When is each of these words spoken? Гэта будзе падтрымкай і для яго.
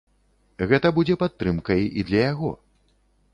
Гэта 0.71 0.91
будзе 0.95 1.17
падтрымкай 1.25 1.85
і 1.99 2.07
для 2.09 2.21
яго. 2.31 2.51